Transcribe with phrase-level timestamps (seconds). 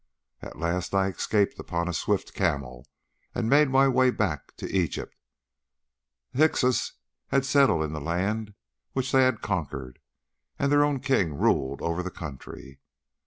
[0.41, 2.87] At last I escaped upon a swift camel,
[3.35, 5.15] and made my way back to Egypt.
[6.31, 6.93] The Hyksos
[7.27, 8.55] had settled in the land
[8.93, 9.99] which they had conquered,
[10.57, 12.79] and their own King ruled over the country.